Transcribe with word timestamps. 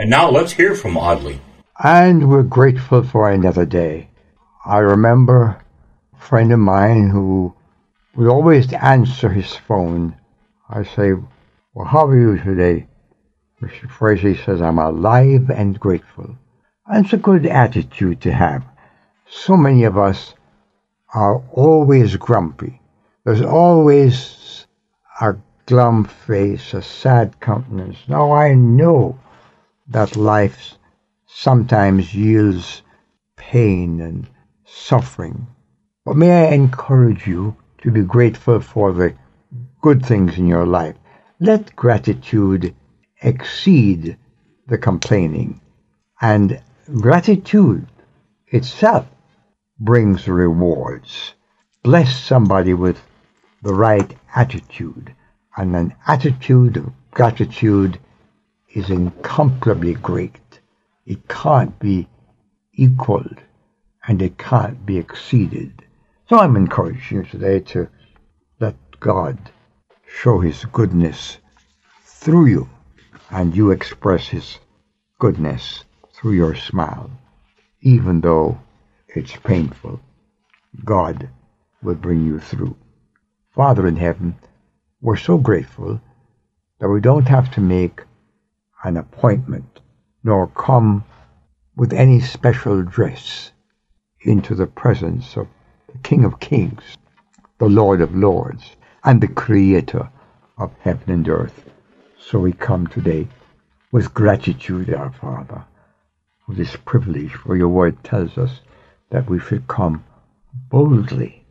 And 0.00 0.10
now 0.10 0.30
let's 0.30 0.52
hear 0.52 0.76
from 0.76 0.96
Audley. 0.96 1.40
And 1.82 2.30
we're 2.30 2.44
grateful 2.44 3.02
for 3.02 3.28
another 3.28 3.66
day. 3.66 4.10
I 4.64 4.78
remember 4.78 5.60
a 6.14 6.20
friend 6.20 6.52
of 6.52 6.60
mine 6.60 7.10
who 7.10 7.52
would 8.14 8.28
always 8.28 8.72
answer 8.72 9.28
his 9.28 9.56
phone. 9.56 10.14
I 10.70 10.84
say, 10.84 11.14
Well, 11.74 11.84
how 11.84 12.06
are 12.06 12.16
you 12.16 12.38
today? 12.38 12.86
Mr. 13.60 13.90
Fraser 13.90 14.36
says, 14.36 14.62
I'm 14.62 14.78
alive 14.78 15.50
and 15.50 15.80
grateful. 15.80 16.38
And 16.86 17.04
it's 17.04 17.14
a 17.14 17.16
good 17.16 17.44
attitude 17.46 18.20
to 18.20 18.32
have. 18.32 18.64
So 19.28 19.56
many 19.56 19.82
of 19.82 19.98
us 19.98 20.32
are 21.12 21.42
always 21.50 22.14
grumpy. 22.14 22.80
There's 23.24 23.42
always 23.42 24.64
a 25.20 25.34
glum 25.66 26.04
face, 26.04 26.72
a 26.72 26.82
sad 26.82 27.40
countenance. 27.40 27.98
Now 28.06 28.30
I 28.30 28.54
know 28.54 29.18
that 29.88 30.16
life 30.16 30.74
sometimes 31.26 32.14
yields 32.14 32.82
pain 33.36 34.00
and 34.00 34.28
suffering. 34.64 35.46
But 36.04 36.16
may 36.16 36.48
I 36.48 36.54
encourage 36.54 37.26
you 37.26 37.56
to 37.82 37.90
be 37.90 38.02
grateful 38.02 38.60
for 38.60 38.92
the 38.92 39.14
good 39.80 40.04
things 40.04 40.38
in 40.38 40.46
your 40.46 40.66
life. 40.66 40.96
Let 41.40 41.74
gratitude 41.76 42.74
exceed 43.22 44.16
the 44.66 44.78
complaining. 44.78 45.60
And 46.20 46.60
gratitude 47.00 47.86
itself 48.48 49.06
brings 49.78 50.26
rewards. 50.26 51.34
Bless 51.82 52.18
somebody 52.18 52.74
with 52.74 53.00
the 53.62 53.74
right 53.74 54.14
attitude. 54.34 55.14
And 55.56 55.74
an 55.76 55.94
attitude 56.06 56.76
of 56.76 56.92
gratitude 57.10 57.98
is 58.72 58.90
incomparably 58.90 59.94
great. 59.94 60.60
It 61.06 61.28
can't 61.28 61.78
be 61.78 62.08
equaled 62.74 63.38
and 64.06 64.20
it 64.22 64.38
can't 64.38 64.84
be 64.84 64.98
exceeded. 64.98 65.72
So 66.28 66.38
I'm 66.38 66.56
encouraging 66.56 67.18
you 67.18 67.24
today 67.24 67.60
to 67.72 67.88
let 68.60 68.76
God 69.00 69.38
show 70.06 70.40
His 70.40 70.64
goodness 70.66 71.38
through 72.04 72.46
you 72.46 72.68
and 73.30 73.56
you 73.56 73.70
express 73.70 74.28
His 74.28 74.58
goodness 75.18 75.84
through 76.12 76.32
your 76.32 76.54
smile. 76.54 77.10
Even 77.80 78.20
though 78.20 78.58
it's 79.08 79.36
painful, 79.36 80.00
God 80.84 81.28
will 81.82 81.94
bring 81.94 82.24
you 82.24 82.40
through. 82.40 82.76
Father 83.54 83.86
in 83.86 83.96
heaven, 83.96 84.36
we're 85.00 85.16
so 85.16 85.38
grateful 85.38 86.00
that 86.80 86.88
we 86.88 87.00
don't 87.00 87.28
have 87.28 87.52
to 87.54 87.60
make 87.60 88.02
an 88.84 88.96
appointment 88.96 89.80
nor 90.22 90.46
come 90.48 91.04
with 91.76 91.92
any 91.92 92.20
special 92.20 92.82
dress 92.82 93.52
into 94.22 94.54
the 94.54 94.66
presence 94.66 95.36
of 95.36 95.46
the 95.92 95.98
King 95.98 96.24
of 96.24 96.40
Kings, 96.40 96.82
the 97.58 97.68
Lord 97.68 98.00
of 98.00 98.14
Lords, 98.14 98.76
and 99.04 99.20
the 99.20 99.28
Creator 99.28 100.10
of 100.58 100.72
heaven 100.80 101.10
and 101.10 101.28
earth. 101.28 101.70
So 102.18 102.38
we 102.38 102.52
come 102.52 102.86
today 102.86 103.28
with 103.92 104.12
gratitude, 104.12 104.92
our 104.92 105.12
Father, 105.12 105.64
for 106.44 106.54
this 106.54 106.76
privilege, 106.84 107.32
for 107.32 107.56
your 107.56 107.68
word 107.68 108.02
tells 108.04 108.36
us 108.36 108.60
that 109.10 109.30
we 109.30 109.38
should 109.38 109.66
come 109.66 110.04
boldly. 110.68 111.46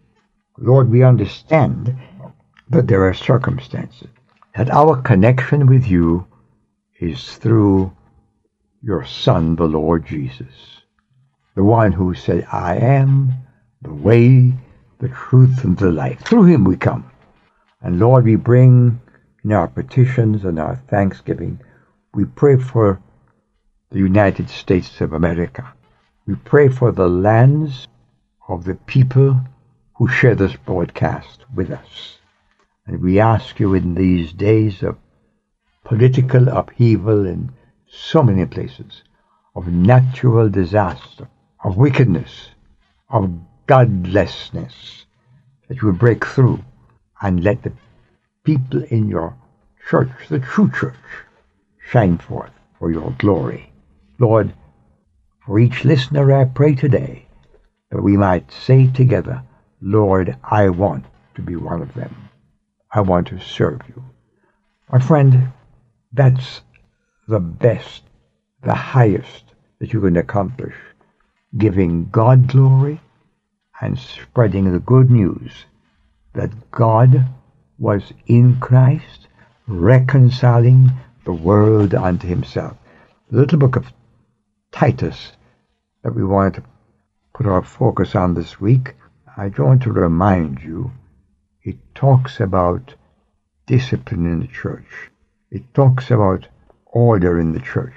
Lord, 0.58 0.90
we 0.90 1.04
understand 1.04 1.98
that 2.70 2.88
there 2.88 3.08
are 3.08 3.14
circumstances, 3.14 4.10
that 4.56 4.70
our 4.70 5.02
connection 5.02 5.66
with 5.66 5.88
you 5.88 6.28
is 7.00 7.36
through 7.38 7.92
your 8.82 9.06
Son, 9.06 9.56
the 9.56 9.66
Lord 9.66 10.06
Jesus, 10.06 10.82
the 11.56 11.64
one 11.64 11.92
who 11.92 12.14
said, 12.14 12.48
I 12.52 12.76
am 12.76 13.32
the 13.82 13.94
way, 13.94 14.54
the 15.00 15.10
truth, 15.10 15.64
and 15.64 15.78
the 15.78 15.92
life. 15.92 16.22
Through 16.22 16.46
him 16.46 16.64
we 16.64 16.78
come. 16.78 17.10
And 17.82 18.00
Lord, 18.00 18.26
we 18.26 18.36
bring 18.36 19.00
in 19.48 19.54
our 19.54 19.68
petitions 19.70 20.44
and 20.44 20.60
our 20.60 20.76
thanksgiving, 20.76 21.58
we 22.14 22.26
pray 22.26 22.58
for 22.58 23.02
the 23.92 24.00
United 24.00 24.50
States 24.50 25.00
of 25.00 25.14
America. 25.14 25.74
We 26.26 26.36
pray 26.36 26.68
for 26.68 26.92
the 26.92 27.08
lands 27.08 27.88
of 28.50 28.66
the 28.66 28.76
people 28.76 29.40
who 29.96 30.10
share 30.10 30.36
this 30.36 30.56
broadcast 30.58 31.46
with 31.56 31.72
us. 31.72 32.18
And 32.86 33.02
we 33.02 33.22
ask 33.22 33.58
you 33.58 33.74
in 33.74 33.96
these 33.96 34.34
days 34.34 34.84
of 34.84 34.98
political 35.88 36.50
upheaval 36.50 37.26
in 37.26 37.50
so 37.88 38.22
many 38.22 38.46
places, 38.46 39.04
of 39.56 39.68
natural 39.68 40.50
disaster, 40.50 41.30
of 41.64 41.78
wickedness, 41.78 42.50
of 43.10 43.32
godlessness, 43.68 45.06
that 45.68 45.82
you 45.82 45.88
will 45.88 45.94
break 45.94 46.26
through 46.26 46.60
and 47.22 47.42
let 47.42 47.64
the 47.64 47.72
people 48.44 48.84
in 48.90 49.08
your 49.08 49.34
church, 49.90 50.12
the 50.28 50.40
true 50.40 50.70
church, 50.72 50.96
shine 51.90 52.18
forth 52.18 52.52
for 52.78 52.92
your 52.92 53.16
glory. 53.18 53.72
Lord, 54.20 54.54
for 55.46 55.58
each 55.58 55.86
listener 55.86 56.34
I 56.34 56.44
pray 56.44 56.76
today 56.76 57.28
that 57.92 58.04
we 58.04 58.18
might 58.18 58.52
say 58.52 58.88
together, 58.88 59.42
Lord, 59.82 60.36
I 60.44 60.68
want 60.68 61.06
to 61.36 61.42
be 61.42 61.56
one 61.56 61.82
of 61.82 61.94
them. 61.94 62.14
I 62.92 63.00
want 63.00 63.28
to 63.28 63.40
serve 63.40 63.80
you. 63.88 64.04
My 64.92 65.00
friend, 65.00 65.54
that's 66.12 66.62
the 67.28 67.40
best, 67.40 68.04
the 68.64 68.74
highest 68.74 69.44
that 69.80 69.94
you 69.94 70.02
can 70.02 70.18
accomplish. 70.18 70.76
Giving 71.58 72.10
God 72.10 72.48
glory 72.48 73.02
and 73.82 73.98
spreading 73.98 74.72
the 74.72 74.80
good 74.80 75.10
news 75.12 75.66
that 76.34 76.72
God 76.72 77.26
was 77.78 78.14
in 78.26 78.60
Christ, 78.60 79.28
reconciling 79.68 80.92
the 81.26 81.34
world 81.34 81.94
unto 81.94 82.28
himself. 82.28 82.78
The 83.30 83.38
little 83.38 83.60
book 83.60 83.76
of 83.76 83.92
Titus 84.72 85.34
that 86.04 86.16
we 86.16 86.24
wanted 86.24 86.56
to 86.56 86.64
put 87.34 87.46
our 87.46 87.64
focus 87.64 88.16
on 88.16 88.34
this 88.34 88.60
week, 88.60 88.96
I 89.36 89.52
want 89.58 89.84
to 89.84 89.92
remind 89.92 90.62
you, 90.62 90.92
it 91.64 91.78
talks 91.94 92.40
about 92.40 92.96
discipline 93.66 94.26
in 94.26 94.40
the 94.40 94.48
church. 94.48 95.12
It 95.50 95.74
talks 95.74 96.12
about 96.12 96.48
order 96.86 97.40
in 97.40 97.54
the 97.54 97.60
church. 97.60 97.94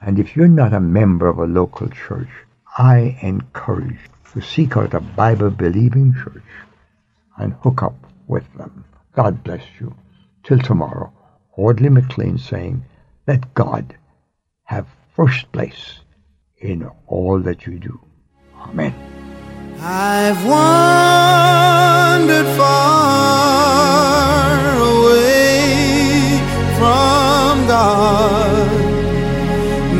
And 0.00 0.18
if 0.18 0.34
you're 0.34 0.48
not 0.48 0.72
a 0.72 0.80
member 0.80 1.28
of 1.28 1.38
a 1.38 1.46
local 1.46 1.88
church, 1.88 2.30
I 2.78 3.18
encourage 3.22 3.98
you 4.34 4.40
to 4.40 4.46
seek 4.46 4.76
out 4.76 4.94
a 4.94 5.00
Bible 5.00 5.50
believing 5.50 6.14
church 6.14 6.42
and 7.36 7.52
hook 7.54 7.82
up 7.82 7.96
with 8.26 8.44
them. 8.54 8.84
God 9.14 9.44
bless 9.44 9.62
you. 9.78 9.94
Till 10.42 10.58
tomorrow, 10.58 11.12
Audley 11.56 11.90
McLean 11.90 12.38
saying, 12.38 12.84
let 13.26 13.52
God 13.54 13.96
have 14.64 14.86
first 15.14 15.52
place 15.52 16.00
in 16.58 16.88
all 17.06 17.40
that 17.40 17.66
you 17.66 17.78
do. 17.78 18.00
Amen. 18.56 18.94
I've 19.80 20.44
wandered 20.46 21.49